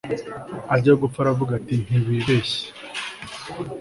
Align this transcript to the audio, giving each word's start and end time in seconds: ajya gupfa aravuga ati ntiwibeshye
ajya 0.75 0.93
gupfa 1.01 1.17
aravuga 1.21 1.51
ati 1.59 1.73
ntiwibeshye 1.83 2.65